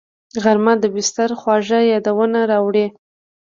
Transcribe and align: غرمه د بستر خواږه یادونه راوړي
غرمه 0.43 0.73
د 0.79 0.85
بستر 0.93 1.29
خواږه 1.39 1.79
یادونه 1.93 2.39
راوړي 2.51 2.85